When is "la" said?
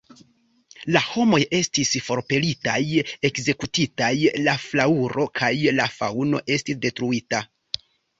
0.93-0.99, 4.47-4.55, 5.81-5.87